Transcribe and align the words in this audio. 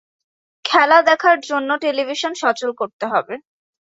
খেলা 0.65 0.97
দেখার 1.09 1.37
জন্য 1.49 1.69
টেলিভিশন 1.83 2.33
সচল 2.41 2.69
করতে 2.79 3.05
হবে। 3.13 3.35